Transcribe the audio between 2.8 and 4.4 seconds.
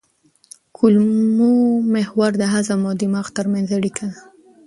او دماغ ترمنځ اړیکه ده.